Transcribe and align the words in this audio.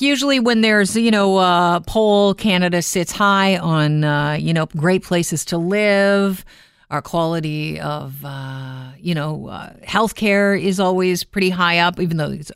Usually, 0.00 0.40
when 0.40 0.60
there's 0.60 0.96
you 0.96 1.10
know 1.10 1.38
a 1.38 1.82
poll, 1.86 2.34
Canada 2.34 2.82
sits 2.82 3.12
high 3.12 3.58
on 3.58 4.04
uh, 4.04 4.32
you 4.32 4.52
know 4.52 4.66
great 4.66 5.02
places 5.02 5.44
to 5.46 5.58
live. 5.58 6.44
Our 6.90 7.02
quality 7.02 7.78
of 7.80 8.24
uh, 8.24 8.92
you 8.98 9.14
know 9.14 9.48
uh, 9.48 9.74
healthcare 9.82 10.60
is 10.60 10.80
always 10.80 11.24
pretty 11.24 11.50
high 11.50 11.78
up, 11.78 12.00
even 12.00 12.16
though 12.16 12.30
it's 12.30 12.52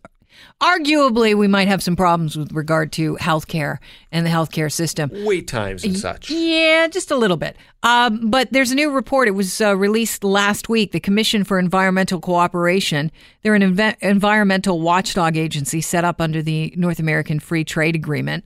arguably 0.60 1.34
we 1.34 1.48
might 1.48 1.68
have 1.68 1.82
some 1.82 1.96
problems 1.96 2.36
with 2.36 2.52
regard 2.52 2.92
to 2.92 3.16
healthcare 3.16 3.78
and 4.10 4.24
the 4.24 4.30
healthcare 4.30 4.70
system. 4.70 5.10
Wait 5.24 5.48
times 5.48 5.84
and 5.84 5.96
such. 5.96 6.30
Yeah, 6.30 6.86
just 6.88 7.10
a 7.10 7.16
little 7.16 7.36
bit. 7.36 7.56
Um, 7.82 8.30
but 8.30 8.52
there's 8.52 8.70
a 8.70 8.74
new 8.74 8.90
report. 8.90 9.28
It 9.28 9.32
was 9.32 9.60
uh, 9.60 9.76
released 9.76 10.24
last 10.24 10.68
week. 10.68 10.92
The 10.92 11.00
Commission 11.00 11.44
for 11.44 11.58
Environmental 11.58 12.20
Cooperation. 12.20 13.10
They're 13.42 13.54
an 13.54 13.62
env- 13.62 13.96
environmental 14.00 14.80
watchdog 14.80 15.36
agency 15.36 15.80
set 15.80 16.04
up 16.04 16.20
under 16.20 16.42
the 16.42 16.72
North 16.76 16.98
American 16.98 17.40
Free 17.40 17.64
Trade 17.64 17.96
Agreement. 17.96 18.44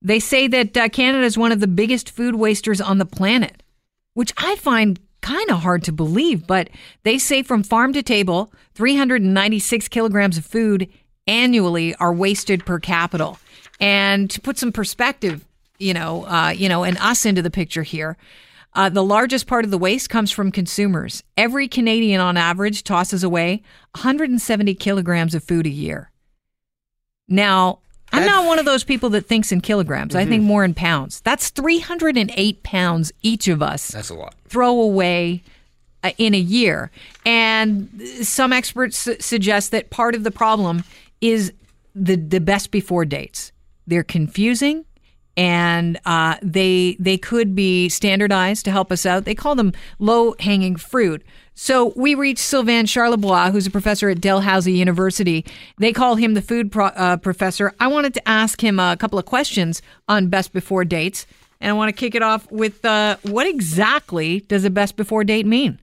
They 0.00 0.20
say 0.20 0.46
that 0.48 0.76
uh, 0.76 0.88
Canada 0.88 1.24
is 1.24 1.36
one 1.36 1.52
of 1.52 1.60
the 1.60 1.66
biggest 1.66 2.10
food 2.10 2.36
wasters 2.36 2.80
on 2.80 2.98
the 2.98 3.06
planet, 3.06 3.62
which 4.14 4.32
I 4.36 4.56
find 4.56 5.00
kind 5.20 5.50
of 5.50 5.60
hard 5.60 5.82
to 5.84 5.92
believe, 5.92 6.46
but 6.46 6.68
they 7.02 7.18
say 7.18 7.42
from 7.42 7.62
farm 7.62 7.92
to 7.92 8.02
table, 8.02 8.52
396 8.74 9.88
kilograms 9.88 10.38
of 10.38 10.46
food 10.46 10.88
annually 11.26 11.94
are 11.96 12.12
wasted 12.12 12.64
per 12.64 12.78
capita. 12.78 13.34
And 13.80 14.30
to 14.30 14.40
put 14.40 14.58
some 14.58 14.72
perspective, 14.72 15.44
you 15.78 15.94
know, 15.94 16.24
uh, 16.26 16.50
you 16.50 16.68
know, 16.68 16.84
and 16.84 16.98
us 16.98 17.24
into 17.24 17.42
the 17.42 17.50
picture 17.50 17.82
here, 17.82 18.16
uh, 18.74 18.88
the 18.88 19.04
largest 19.04 19.46
part 19.46 19.64
of 19.64 19.70
the 19.70 19.78
waste 19.78 20.10
comes 20.10 20.30
from 20.30 20.52
consumers. 20.52 21.22
Every 21.36 21.68
Canadian, 21.68 22.20
on 22.20 22.36
average, 22.36 22.84
tosses 22.84 23.24
away 23.24 23.62
170 23.94 24.74
kilograms 24.74 25.34
of 25.34 25.42
food 25.42 25.66
a 25.66 25.70
year. 25.70 26.10
Now, 27.28 27.80
I'm 28.20 28.26
not 28.26 28.46
one 28.46 28.58
of 28.58 28.64
those 28.64 28.84
people 28.84 29.10
that 29.10 29.26
thinks 29.26 29.52
in 29.52 29.60
kilograms. 29.60 30.14
I 30.14 30.24
think 30.24 30.42
more 30.42 30.64
in 30.64 30.74
pounds. 30.74 31.20
That's 31.20 31.50
308 31.50 32.62
pounds 32.62 33.12
each 33.22 33.48
of 33.48 33.62
us 33.62 33.88
That's 33.88 34.10
a 34.10 34.14
lot. 34.14 34.34
throw 34.46 34.80
away 34.80 35.42
uh, 36.02 36.10
in 36.18 36.34
a 36.34 36.38
year. 36.38 36.90
And 37.26 37.88
some 38.22 38.52
experts 38.52 38.98
su- 38.98 39.16
suggest 39.20 39.70
that 39.72 39.90
part 39.90 40.14
of 40.14 40.24
the 40.24 40.30
problem 40.30 40.84
is 41.20 41.52
the 41.94 42.16
the 42.16 42.40
best 42.40 42.70
before 42.70 43.04
dates. 43.04 43.52
They're 43.86 44.04
confusing. 44.04 44.84
And 45.38 45.98
uh, 46.04 46.34
they 46.42 46.96
they 46.98 47.16
could 47.16 47.54
be 47.54 47.88
standardized 47.88 48.64
to 48.66 48.72
help 48.72 48.92
us 48.92 49.06
out. 49.06 49.24
They 49.24 49.36
call 49.36 49.54
them 49.54 49.72
low 50.00 50.34
hanging 50.40 50.76
fruit. 50.76 51.22
So 51.54 51.92
we 51.96 52.14
reached 52.14 52.40
Sylvain 52.40 52.86
Charlebois, 52.86 53.50
who's 53.50 53.66
a 53.66 53.70
professor 53.70 54.08
at 54.10 54.20
Dalhousie 54.20 54.72
University. 54.72 55.44
They 55.78 55.92
call 55.92 56.16
him 56.16 56.34
the 56.34 56.42
food 56.42 56.70
pro- 56.70 56.86
uh, 56.86 57.16
professor. 57.16 57.72
I 57.80 57.86
wanted 57.86 58.14
to 58.14 58.28
ask 58.28 58.62
him 58.62 58.78
a 58.78 58.96
couple 58.96 59.18
of 59.18 59.24
questions 59.26 59.80
on 60.08 60.28
best 60.28 60.52
before 60.52 60.84
dates, 60.84 61.26
and 61.60 61.70
I 61.70 61.72
want 61.72 61.88
to 61.88 61.92
kick 61.92 62.14
it 62.14 62.22
off 62.22 62.50
with 62.52 62.84
uh, 62.84 63.16
what 63.22 63.46
exactly 63.46 64.40
does 64.40 64.64
a 64.64 64.70
best 64.70 64.96
before 64.96 65.24
date 65.24 65.46
mean? 65.46 65.80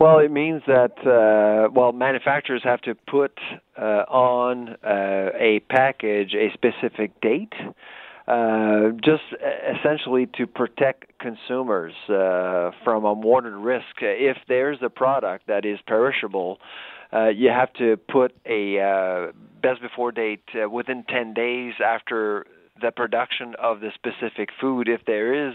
Well, 0.00 0.18
it 0.18 0.32
means 0.32 0.62
that 0.66 0.98
uh, 1.06 1.70
well, 1.72 1.92
manufacturers 1.92 2.62
have 2.64 2.80
to 2.82 2.96
put 2.96 3.38
uh, 3.80 4.04
on 4.08 4.70
uh, 4.84 5.30
a 5.38 5.60
package 5.70 6.34
a 6.34 6.52
specific 6.52 7.20
date, 7.20 7.52
uh, 8.28 8.90
just 9.04 9.22
essentially 9.78 10.28
to 10.38 10.46
protect 10.46 11.18
consumers 11.18 11.92
uh, 12.08 12.70
from 12.84 13.04
unwanted 13.04 13.54
risk. 13.54 13.84
If 14.00 14.36
there's 14.48 14.78
a 14.82 14.90
product 14.90 15.48
that 15.48 15.64
is 15.64 15.78
perishable, 15.86 16.58
uh, 17.12 17.28
you 17.28 17.48
have 17.50 17.72
to 17.74 17.96
put 17.96 18.34
a 18.46 18.80
uh, 18.80 19.32
best 19.60 19.82
before 19.82 20.12
date 20.12 20.44
uh, 20.54 20.68
within 20.68 21.04
10 21.08 21.34
days 21.34 21.74
after 21.84 22.46
the 22.80 22.90
production 22.90 23.54
of 23.60 23.80
the 23.80 23.90
specific 23.94 24.50
food. 24.60 24.88
If 24.88 25.04
there 25.06 25.48
is 25.48 25.54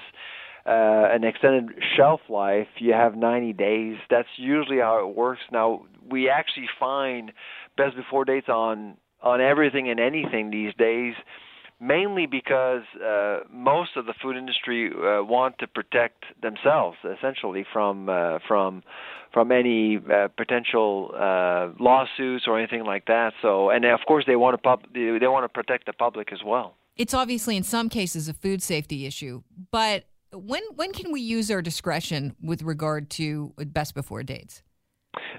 an 0.66 1.24
extended 1.24 1.70
shelf 1.96 2.20
life, 2.28 2.68
you 2.80 2.92
have 2.92 3.16
90 3.16 3.54
days. 3.54 3.98
That's 4.10 4.28
usually 4.36 4.80
how 4.80 5.08
it 5.08 5.16
works. 5.16 5.42
Now, 5.52 5.86
we 6.10 6.30
actually 6.30 6.68
find 6.78 7.32
best 7.78 7.96
before 7.96 8.26
dates 8.26 8.50
on 8.50 8.98
on 9.22 9.42
everything 9.42 9.90
and 9.90 10.00
anything 10.00 10.52
these 10.52 10.74
days, 10.76 11.16
mainly 11.80 12.26
because 12.26 12.84
uh, 13.04 13.40
most 13.52 13.92
of 13.96 14.06
the 14.06 14.14
food 14.22 14.36
industry 14.36 14.90
uh, 14.90 15.24
want 15.24 15.60
to 15.60 15.68
protect 15.68 16.26
themselves, 16.42 16.98
essentially 17.18 17.66
from 17.72 18.10
uh, 18.10 18.40
from 18.48 18.84
from 19.34 19.52
any 19.52 19.98
uh, 19.98 20.30
potential 20.30 21.12
uh, 21.14 21.70
lawsuits 21.80 22.46
or 22.48 22.58
anything 22.58 22.84
like 22.86 23.06
that. 23.06 23.34
So, 23.42 23.70
and 23.70 23.86
of 23.86 24.00
course, 24.08 24.24
they 24.26 24.36
want 24.36 24.56
to 24.56 24.58
pub- 24.58 24.88
they, 24.94 25.18
they 25.20 25.28
want 25.28 25.44
to 25.44 25.50
protect 25.50 25.86
the 25.86 25.94
public 25.94 26.32
as 26.32 26.40
well. 26.46 26.76
It's 26.96 27.14
obviously 27.14 27.56
in 27.58 27.64
some 27.64 27.90
cases 27.90 28.28
a 28.28 28.34
food 28.34 28.64
safety 28.64 29.06
issue, 29.06 29.44
but 29.72 30.06
when 30.32 30.64
when 30.76 30.92
can 30.94 31.12
we 31.12 31.22
use 31.22 31.52
our 31.52 31.62
discretion 31.62 32.36
with 32.42 32.64
regard 32.64 33.10
to 33.12 33.54
best 33.58 33.94
before 33.94 34.24
dates? 34.24 34.64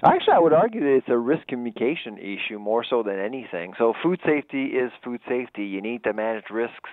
Actually, 0.03 0.33
I 0.33 0.39
would 0.39 0.53
argue 0.53 0.81
that 0.81 0.95
it's 0.97 1.09
a 1.09 1.17
risk 1.17 1.47
communication 1.47 2.17
issue 2.17 2.59
more 2.59 2.83
so 2.83 3.03
than 3.03 3.19
anything. 3.19 3.73
So, 3.77 3.93
food 4.01 4.19
safety 4.25 4.65
is 4.65 4.91
food 5.03 5.21
safety. 5.27 5.65
You 5.65 5.81
need 5.81 6.03
to 6.03 6.13
manage 6.13 6.49
risks 6.49 6.89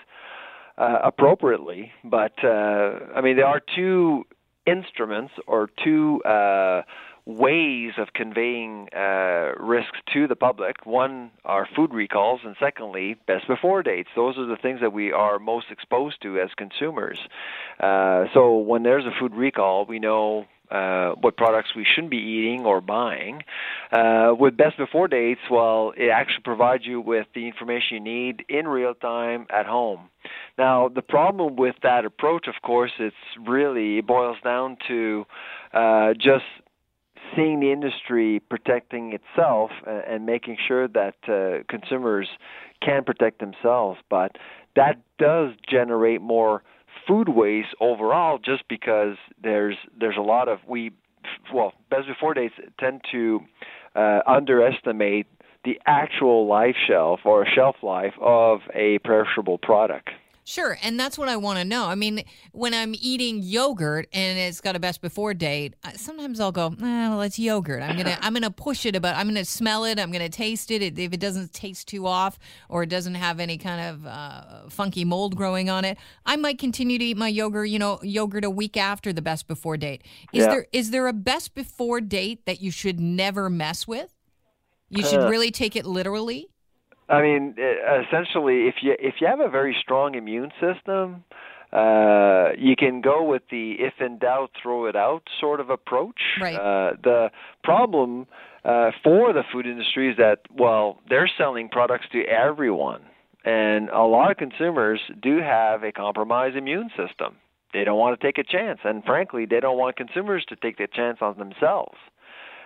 uh, 0.79 0.99
appropriately. 1.05 1.93
But, 2.05 2.33
uh, 2.45 2.99
I 3.15 3.21
mean, 3.23 3.37
there 3.37 3.47
are 3.47 3.61
two 3.75 4.25
instruments 4.67 5.33
or 5.47 5.71
two 5.83 6.23
uh, 6.25 6.83
ways 7.25 7.93
of 7.99 8.13
conveying 8.13 8.89
uh, 8.95 9.53
risks 9.59 9.99
to 10.13 10.29
the 10.29 10.37
public. 10.37 10.87
One 10.87 11.33
are 11.45 11.69
food 11.75 11.93
recalls, 11.93 12.41
and 12.45 12.55
secondly, 12.61 13.17
best 13.27 13.49
before 13.49 13.83
dates. 13.83 14.09
Those 14.15 14.39
are 14.39 14.47
the 14.47 14.57
things 14.57 14.81
that 14.81 14.93
we 14.93 15.13
are 15.13 15.39
most 15.39 15.67
exposed 15.71 16.23
to 16.23 16.41
as 16.41 16.51
consumers. 16.57 17.19
Uh, 17.81 18.27
so, 18.33 18.59
when 18.59 18.85
there's 18.85 19.07
a 19.07 19.13
food 19.19 19.35
recall, 19.35 19.87
we 19.87 19.99
know 19.99 20.47
uh, 20.71 21.13
what 21.21 21.37
products 21.37 21.71
we 21.77 21.85
shouldn't 21.85 22.11
be 22.11 22.19
eating 22.19 22.65
or 22.65 22.81
buying. 22.81 23.43
Uh, 23.93 24.33
with 24.39 24.57
best 24.57 24.77
before 24.77 25.09
dates, 25.09 25.41
well, 25.51 25.93
it 25.97 26.11
actually 26.11 26.43
provides 26.43 26.85
you 26.85 27.01
with 27.01 27.27
the 27.35 27.47
information 27.47 27.89
you 27.91 28.01
need 28.01 28.45
in 28.49 28.67
real 28.69 28.95
time 28.95 29.47
at 29.51 29.67
home. 29.67 30.09
Now, 30.59 30.89
the 30.89 31.03
problem 31.03 31.57
with 31.57 31.77
that 31.83 32.05
approach, 32.05 32.49
of 32.49 32.55
course, 32.63 32.93
it's 32.99 33.17
really 33.47 33.99
it 33.99 34.07
boils 34.07 34.39
down 34.43 34.77
to 34.89 35.27
uh, 35.73 36.15
just 36.15 36.45
seeing 37.35 37.61
the 37.61 37.73
industry 37.73 38.41
protecting 38.41 39.13
itself 39.13 39.71
and, 39.87 40.03
and 40.05 40.27
making 40.27 40.57
sure 40.67 40.89
that 40.89 41.17
uh, 41.29 41.63
consumers 41.69 42.29
can 42.81 43.05
protect 43.05 43.41
themselves. 43.41 43.99
But 44.09 44.37
that 44.75 45.01
does 45.19 45.53
generate 45.69 46.21
more 46.21 46.63
food 47.07 47.29
waste 47.29 47.75
overall 47.81 48.39
just 48.39 48.69
because 48.69 49.17
there's 49.43 49.77
there's 49.99 50.17
a 50.17 50.23
lot 50.23 50.49
of 50.49 50.59
we 50.69 50.93
well 51.53 51.73
best 51.91 52.07
before 52.07 52.35
dates 52.35 52.55
tend 52.79 53.01
to 53.13 53.41
uh, 53.95 54.21
underestimate 54.27 55.27
the 55.65 55.81
actual 55.87 56.47
life 56.47 56.77
shelf 56.87 57.21
or 57.25 57.47
shelf 57.47 57.77
life 57.83 58.15
of 58.21 58.61
a 58.73 58.99
perishable 59.01 59.59
product. 59.59 60.11
Sure, 60.49 60.79
and 60.81 60.99
that's 60.99 61.19
what 61.19 61.29
I 61.29 61.37
want 61.37 61.59
to 61.59 61.65
know. 61.65 61.87
I 61.87 61.97
mean, 61.97 62.23
when 62.53 62.73
I'm 62.73 62.95
eating 63.01 63.41
yogurt 63.43 64.07
and 64.13 64.39
it's 64.39 64.61
got 64.61 64.77
a 64.77 64.79
best 64.79 65.01
before 65.01 65.35
date, 65.35 65.75
sometimes 65.97 66.39
I'll 66.39 66.53
go, 66.53 66.69
eh, 66.69 67.09
"Well, 67.09 67.21
it's 67.23 67.37
yogurt. 67.37 67.83
I'm 67.83 67.97
gonna, 67.97 68.17
I'm 68.23 68.33
gonna 68.33 68.53
push 68.53 68.87
it 68.87 68.95
about. 68.95 69.17
I'm 69.17 69.27
gonna 69.27 69.45
smell 69.45 69.85
it. 69.85 69.99
I'm 69.99 70.13
gonna 70.13 70.29
taste 70.29 70.71
it. 70.71 70.83
If 71.01 71.13
it 71.13 71.19
doesn't 71.19 71.53
taste 71.53 71.89
too 71.89 72.07
off 72.07 72.39
or 72.69 72.85
it 72.85 72.89
doesn't 72.89 73.17
have 73.17 73.41
any 73.41 73.59
kind 73.59 73.81
of 73.91 74.07
uh, 74.07 74.69
funky 74.69 75.05
mold 75.05 75.35
growing 75.35 75.69
on 75.69 75.85
it, 75.85 75.99
I 76.25 76.37
might 76.37 76.61
continue 76.61 76.97
to 77.01 77.05
eat 77.05 77.17
my 77.17 77.27
yogurt. 77.29 77.69
You 77.69 77.81
know, 77.81 77.99
yogurt 78.05 78.45
a 78.45 78.51
week 78.51 78.77
after 78.77 79.13
the 79.13 79.23
best 79.23 79.49
before 79.49 79.77
date. 79.77 80.05
Is 80.33 80.45
Yeah. 80.45 80.51
there, 80.51 80.67
is 80.73 80.93
there 80.93 81.09
a 81.09 81.13
best 81.13 81.57
before 81.57 82.01
date 82.01 82.47
that 82.47 82.63
you 82.63 82.71
should 82.71 83.01
never 83.01 83.51
mess 83.51 83.89
with? 83.89 84.15
You 84.91 85.03
should 85.03 85.23
Uh, 85.25 85.29
really 85.29 85.51
take 85.51 85.75
it 85.75 85.85
literally. 85.85 86.51
I 87.09 87.23
mean, 87.23 87.55
e- 87.59 88.07
essentially, 88.07 88.69
if 88.69 88.77
you 88.83 88.95
if 88.99 89.17
you 89.21 89.27
have 89.27 89.41
a 89.41 89.49
very 89.49 89.77
strong 89.81 90.15
immune 90.15 90.51
system, 90.61 91.25
uh, 91.73 92.51
you 92.59 92.75
can 92.77 93.01
go 93.01 93.23
with 93.23 93.43
the 93.51 93.77
if 93.79 93.95
in 94.01 94.19
doubt, 94.19 94.51
throw 94.61 94.87
it 94.87 94.97
out 94.97 95.23
sort 95.41 95.61
of 95.61 95.71
approach. 95.71 96.21
Right. 96.41 96.55
Uh, 96.55 96.97
the 97.03 97.31
problem 97.63 98.27
uh, 98.65 98.91
for 99.05 99.33
the 99.33 99.43
food 99.53 99.67
industry 99.67 100.11
is 100.11 100.17
that 100.17 100.41
well, 100.55 101.01
they're 101.09 101.31
selling 101.39 101.69
products 101.69 102.07
to 102.13 102.25
everyone, 102.25 103.03
and 103.45 103.89
a 103.91 104.03
lot 104.03 104.31
of 104.31 104.37
consumers 104.37 105.01
do 105.23 105.39
have 105.39 105.85
a 105.85 105.93
compromised 105.93 106.57
immune 106.57 106.91
system. 106.91 107.37
They 107.73 107.85
don't 107.85 107.99
want 107.99 108.19
to 108.19 108.27
take 108.27 108.39
a 108.39 108.45
chance, 108.45 108.81
and 108.85 109.05
frankly, 109.05 109.45
they 109.45 109.61
don't 109.61 109.77
want 109.77 109.97
consumers 109.97 110.45
to 110.49 110.57
take 110.57 110.79
the 110.79 110.89
chance 110.93 111.19
on 111.21 111.37
themselves 111.37 111.99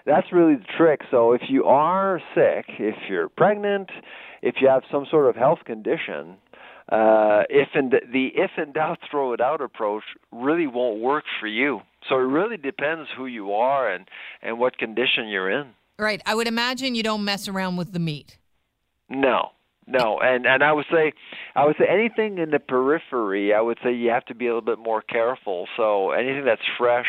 that's 0.07 0.33
really 0.33 0.57
the 0.57 0.67
trick. 0.77 1.01
So 1.11 1.33
if 1.33 1.43
you 1.49 1.65
are 1.65 2.21
sick, 2.35 2.67
if 2.79 2.97
you're 3.09 3.29
pregnant, 3.29 3.91
if 4.43 4.57
you 4.61 4.69
have 4.69 4.83
some 4.91 5.07
sort 5.11 5.29
of 5.29 5.37
health 5.37 5.61
condition, 5.65 6.37
uh, 6.91 7.45
if 7.49 7.69
in 7.75 7.91
the, 7.91 8.01
the 8.13 8.29
if 8.35 8.51
in 8.57 8.73
doubt, 8.73 8.99
throw 9.11 9.33
it 9.33 9.41
out 9.41 9.61
approach 9.61 10.03
really 10.33 10.67
won't 10.67 11.01
work 11.01 11.25
for 11.41 11.47
you. 11.47 11.81
So 12.09 12.17
it 12.17 12.23
really 12.23 12.57
depends 12.57 13.09
who 13.17 13.27
you 13.27 13.53
are 13.53 13.91
and 13.91 14.07
and 14.43 14.59
what 14.59 14.79
condition 14.79 15.29
you're 15.29 15.51
in. 15.51 15.69
Right. 15.99 16.23
I 16.25 16.35
would 16.35 16.49
imagine 16.49 16.95
you 16.95 17.03
don't 17.03 17.25
mess 17.25 17.47
around 17.47 17.77
with 17.77 17.93
the 17.93 17.99
meat. 17.99 18.39
No, 19.09 19.51
no, 19.87 20.21
and 20.21 20.47
and 20.47 20.63
I 20.63 20.73
would 20.73 20.87
say, 20.91 21.13
I 21.55 21.67
would 21.67 21.77
say 21.79 21.87
anything 21.89 22.39
in 22.39 22.51
the 22.51 22.61
periphery, 22.61 23.53
I 23.53 23.61
would 23.61 23.79
say 23.83 23.93
you 23.93 24.11
have 24.11 24.25
to 24.27 24.35
be 24.35 24.47
a 24.47 24.55
little 24.55 24.61
bit 24.61 24.79
more 24.79 25.03
careful. 25.03 25.67
So 25.77 26.13
anything 26.13 26.45
that's 26.45 26.63
fresh, 26.79 27.09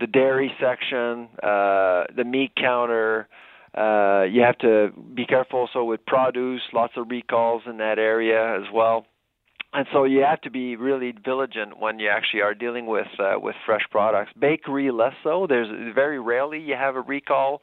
the 0.00 0.06
dairy 0.06 0.52
section, 0.60 1.28
uh, 1.42 2.04
the 2.16 2.24
meat 2.24 2.52
counter, 2.56 3.28
uh, 3.76 4.22
you 4.22 4.42
have 4.42 4.58
to 4.58 4.90
be 5.14 5.24
careful. 5.26 5.68
So 5.72 5.84
with 5.84 6.04
produce, 6.06 6.62
lots 6.72 6.94
of 6.96 7.08
recalls 7.10 7.62
in 7.66 7.76
that 7.78 7.98
area 7.98 8.56
as 8.56 8.64
well. 8.72 9.06
And 9.72 9.86
so 9.92 10.02
you 10.02 10.22
have 10.28 10.40
to 10.40 10.50
be 10.50 10.74
really 10.74 11.12
vigilant 11.12 11.78
when 11.78 12.00
you 12.00 12.08
actually 12.08 12.42
are 12.42 12.54
dealing 12.54 12.86
with 12.86 13.06
uh, 13.20 13.34
with 13.38 13.54
fresh 13.64 13.82
products. 13.90 14.32
Bakery 14.36 14.90
less 14.90 15.14
so. 15.22 15.46
There's 15.48 15.68
very 15.94 16.18
rarely 16.18 16.58
you 16.60 16.74
have 16.74 16.96
a 16.96 17.00
recall 17.00 17.62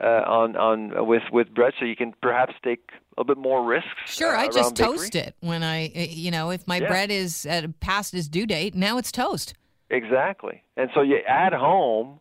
uh, 0.00 0.06
on 0.26 0.56
on 0.56 1.06
with 1.06 1.22
with 1.30 1.54
bread, 1.54 1.74
so 1.78 1.84
you 1.84 1.94
can 1.94 2.12
perhaps 2.20 2.54
take 2.64 2.90
a 3.16 3.22
bit 3.22 3.38
more 3.38 3.64
risks. 3.64 3.88
Sure, 4.06 4.34
uh, 4.34 4.40
I 4.42 4.48
just 4.48 4.74
bakery. 4.74 4.96
toast 4.96 5.14
it 5.14 5.36
when 5.40 5.62
I, 5.62 5.90
you 5.90 6.32
know, 6.32 6.50
if 6.50 6.66
my 6.66 6.78
Yeah. 6.78 6.88
bread 6.88 7.12
is 7.12 7.46
at 7.46 7.78
past 7.78 8.14
its 8.14 8.26
due 8.26 8.46
date, 8.46 8.74
now 8.74 8.98
it's 8.98 9.12
toast. 9.12 9.54
Exactly. 9.90 10.62
And 10.76 10.90
so 10.94 11.02
you 11.02 11.18
at 11.28 11.52
home, 11.52 12.20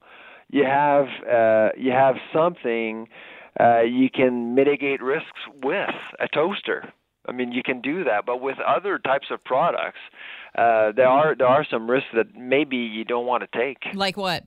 you 0.49 0.65
have 0.65 1.05
uh, 1.29 1.69
you 1.77 1.91
have 1.91 2.15
something 2.33 3.07
uh, 3.59 3.81
you 3.81 4.09
can 4.09 4.55
mitigate 4.55 5.01
risks 5.01 5.39
with 5.63 5.89
a 6.19 6.27
toaster. 6.27 6.91
I 7.27 7.31
mean, 7.31 7.51
you 7.51 7.63
can 7.63 7.81
do 7.81 8.03
that, 8.03 8.25
but 8.25 8.41
with 8.41 8.57
other 8.59 8.99
types 8.99 9.27
of 9.31 9.43
products, 9.43 9.99
uh, 10.57 10.91
there 10.95 11.07
are 11.07 11.35
there 11.35 11.47
are 11.47 11.65
some 11.69 11.89
risks 11.89 12.09
that 12.13 12.35
maybe 12.35 12.77
you 12.77 13.05
don't 13.05 13.25
want 13.25 13.43
to 13.49 13.57
take. 13.57 13.93
Like 13.93 14.17
what? 14.17 14.43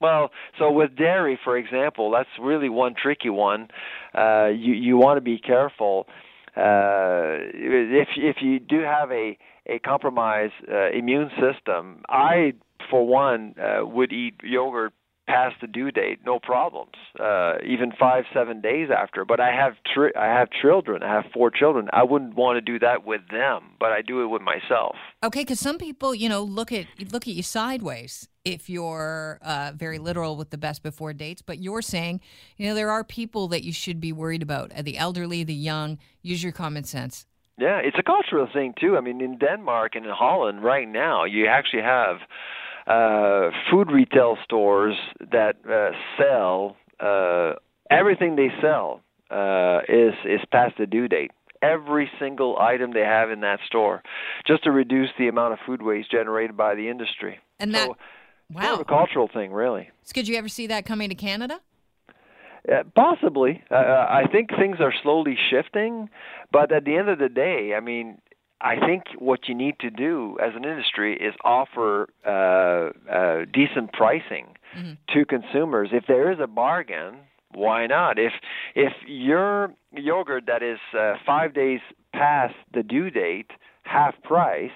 Well, 0.00 0.30
so 0.58 0.70
with 0.70 0.96
dairy, 0.96 1.38
for 1.42 1.56
example, 1.56 2.10
that's 2.10 2.28
really 2.40 2.68
one 2.68 2.94
tricky 3.00 3.30
one. 3.30 3.68
Uh, 4.14 4.48
you 4.48 4.74
you 4.74 4.96
want 4.96 5.18
to 5.18 5.20
be 5.20 5.38
careful. 5.38 6.06
Uh, 6.56 7.36
if 7.54 8.08
if 8.16 8.36
you 8.40 8.58
do 8.58 8.80
have 8.80 9.10
a 9.12 9.38
a 9.68 9.78
compromised 9.78 10.54
uh, 10.70 10.90
immune 10.90 11.30
system, 11.40 12.02
I 12.08 12.54
for 12.90 13.06
one 13.06 13.54
uh, 13.60 13.84
would 13.84 14.12
eat 14.12 14.34
yogurt 14.42 14.92
past 15.26 15.56
the 15.60 15.66
due 15.66 15.90
date, 15.90 16.20
no 16.24 16.38
problems, 16.38 16.92
uh, 17.18 17.54
even 17.66 17.92
five 17.98 18.24
seven 18.32 18.60
days 18.60 18.88
after. 18.96 19.24
But 19.24 19.40
I 19.40 19.50
have 19.50 19.74
tri- 19.92 20.12
I 20.16 20.26
have 20.26 20.48
children. 20.50 21.02
I 21.02 21.12
have 21.12 21.24
four 21.34 21.50
children. 21.50 21.88
I 21.92 22.04
wouldn't 22.04 22.34
want 22.34 22.56
to 22.56 22.60
do 22.60 22.78
that 22.78 23.04
with 23.04 23.22
them, 23.30 23.72
but 23.78 23.92
I 23.92 24.02
do 24.02 24.22
it 24.22 24.28
with 24.28 24.42
myself. 24.42 24.96
Okay, 25.24 25.40
because 25.40 25.60
some 25.60 25.78
people, 25.78 26.14
you 26.14 26.28
know, 26.28 26.42
look 26.42 26.72
at 26.72 26.86
look 27.12 27.26
at 27.26 27.34
you 27.34 27.42
sideways 27.42 28.28
if 28.44 28.70
you're 28.70 29.40
uh, 29.42 29.72
very 29.74 29.98
literal 29.98 30.36
with 30.36 30.50
the 30.50 30.58
best 30.58 30.82
before 30.82 31.12
dates. 31.12 31.42
But 31.42 31.58
you're 31.58 31.82
saying, 31.82 32.20
you 32.56 32.68
know, 32.68 32.74
there 32.74 32.90
are 32.90 33.02
people 33.02 33.48
that 33.48 33.64
you 33.64 33.72
should 33.72 34.00
be 34.00 34.12
worried 34.12 34.42
about: 34.42 34.72
uh, 34.72 34.82
the 34.82 34.96
elderly, 34.96 35.44
the 35.44 35.54
young. 35.54 35.98
Use 36.22 36.42
your 36.42 36.52
common 36.52 36.84
sense. 36.84 37.26
Yeah, 37.58 37.78
it's 37.78 37.96
a 37.98 38.02
cultural 38.02 38.48
thing 38.52 38.74
too. 38.78 38.96
I 38.96 39.00
mean, 39.00 39.20
in 39.20 39.38
Denmark 39.38 39.94
and 39.94 40.04
in 40.04 40.12
Holland 40.12 40.62
right 40.62 40.88
now, 40.88 41.24
you 41.24 41.46
actually 41.46 41.82
have 41.82 42.16
uh, 42.86 43.50
food 43.70 43.90
retail 43.90 44.36
stores 44.44 44.94
that 45.32 45.56
uh, 45.68 45.90
sell 46.18 46.76
uh, 47.00 47.54
everything 47.90 48.36
they 48.36 48.50
sell 48.60 49.00
uh, 49.30 49.80
is 49.88 50.14
is 50.24 50.40
past 50.52 50.74
the 50.78 50.86
due 50.86 51.08
date. 51.08 51.30
Every 51.62 52.10
single 52.20 52.58
item 52.58 52.92
they 52.92 53.00
have 53.00 53.30
in 53.30 53.40
that 53.40 53.60
store, 53.66 54.02
just 54.46 54.64
to 54.64 54.70
reduce 54.70 55.08
the 55.18 55.28
amount 55.28 55.54
of 55.54 55.58
food 55.66 55.80
waste 55.82 56.10
generated 56.10 56.56
by 56.56 56.74
the 56.74 56.88
industry. 56.90 57.38
And 57.58 57.72
so 57.72 57.78
that, 57.78 57.90
it's 57.90 57.98
more 58.50 58.72
of 58.72 58.78
wow. 58.78 58.82
a 58.82 58.84
cultural 58.84 59.28
thing, 59.32 59.52
really. 59.52 59.90
So 60.02 60.12
could 60.12 60.28
you 60.28 60.36
ever 60.36 60.48
see 60.48 60.66
that 60.66 60.84
coming 60.84 61.08
to 61.08 61.14
Canada? 61.14 61.60
Uh, 62.70 62.82
possibly. 62.94 63.62
Uh, 63.70 63.74
I 63.74 64.24
think 64.30 64.50
things 64.50 64.78
are 64.80 64.92
slowly 65.02 65.36
shifting, 65.50 66.08
but 66.52 66.72
at 66.72 66.84
the 66.84 66.96
end 66.96 67.08
of 67.08 67.18
the 67.18 67.28
day, 67.28 67.74
I 67.76 67.80
mean, 67.80 68.18
I 68.60 68.76
think 68.84 69.04
what 69.18 69.48
you 69.48 69.54
need 69.54 69.78
to 69.80 69.90
do 69.90 70.36
as 70.42 70.52
an 70.56 70.64
industry 70.64 71.14
is 71.16 71.34
offer 71.44 72.08
uh, 72.26 72.90
uh, 73.12 73.44
decent 73.52 73.92
pricing 73.92 74.46
to 75.12 75.24
consumers. 75.24 75.90
If 75.92 76.06
there 76.06 76.32
is 76.32 76.38
a 76.40 76.46
bargain, 76.46 77.18
why 77.52 77.86
not? 77.86 78.18
If 78.18 78.32
if 78.74 78.92
your 79.06 79.72
yogurt 79.92 80.44
that 80.46 80.62
is 80.62 80.78
uh, 80.98 81.14
five 81.24 81.54
days 81.54 81.80
past 82.12 82.54
the 82.72 82.82
due 82.82 83.10
date, 83.10 83.50
half 83.82 84.14
price, 84.22 84.70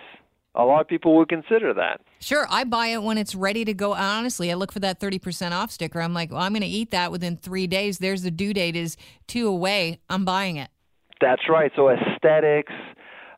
a 0.54 0.64
lot 0.64 0.80
of 0.82 0.88
people 0.88 1.16
would 1.16 1.28
consider 1.28 1.74
that. 1.74 2.00
Sure, 2.22 2.46
I 2.50 2.64
buy 2.64 2.88
it 2.88 3.02
when 3.02 3.16
it's 3.16 3.34
ready 3.34 3.64
to 3.64 3.72
go. 3.72 3.94
Honestly, 3.94 4.50
I 4.50 4.54
look 4.54 4.72
for 4.72 4.80
that 4.80 5.00
30% 5.00 5.52
off 5.52 5.70
sticker. 5.70 6.02
I'm 6.02 6.12
like, 6.12 6.30
well, 6.30 6.40
I'm 6.40 6.52
going 6.52 6.60
to 6.60 6.68
eat 6.68 6.90
that 6.90 7.10
within 7.10 7.38
three 7.38 7.66
days. 7.66 7.98
There's 7.98 8.22
the 8.22 8.30
due 8.30 8.52
date 8.52 8.76
is 8.76 8.98
two 9.26 9.48
away. 9.48 10.00
I'm 10.10 10.26
buying 10.26 10.56
it. 10.56 10.68
That's 11.22 11.42
right. 11.48 11.72
So 11.74 11.88
aesthetics, 11.88 12.72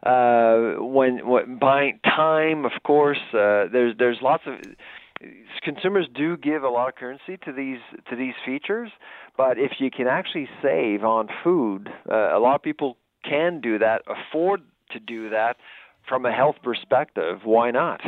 uh, 0.05 0.83
when, 0.83 1.27
when 1.29 1.59
buying 1.59 2.01
time, 2.05 2.65
of 2.65 2.73
course, 2.85 3.21
uh, 3.33 3.71
there's 3.73 3.95
there's 3.99 4.19
lots 4.21 4.43
of 4.47 4.55
consumers 5.63 6.09
do 6.13 6.37
give 6.37 6.65
a 6.65 6.69
lot 6.69 6.89
of 6.89 6.97
currency 6.97 7.37
to 7.45 7.53
these 7.53 7.79
to 8.11 8.17
these 8.17 8.35
features. 8.45 8.91
But 9.37 9.59
if 9.59 9.73
you 9.79 9.91
can 9.91 10.09
actually 10.09 10.49
save 10.61 11.05
on 11.05 11.29
food, 11.45 11.89
uh, 12.11 12.37
a 12.37 12.41
lot 12.41 12.57
of 12.57 12.63
people 12.63 12.97
can 13.25 13.61
do 13.61 13.79
that, 13.79 14.03
afford 14.09 14.63
to 14.91 14.99
do 14.99 15.31
that 15.31 15.57
from 16.09 16.27
a 16.27 16.33
health 16.33 16.57
perspective. 16.63 17.41
Why 17.45 17.71
not? 17.71 18.01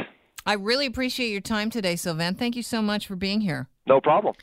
I 0.46 0.54
really 0.54 0.86
appreciate 0.86 1.30
your 1.30 1.40
time 1.40 1.70
today, 1.70 1.96
Sylvain. 1.96 2.34
Thank 2.34 2.54
you 2.54 2.62
so 2.62 2.82
much 2.82 3.06
for 3.06 3.16
being 3.16 3.40
here. 3.40 3.68
No 3.86 4.00
problem. 4.00 4.34